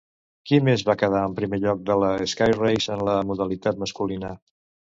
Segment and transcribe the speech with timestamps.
[0.51, 4.37] Qui més va quedar en primer lloc de la Skyrace en la modalitat masculina?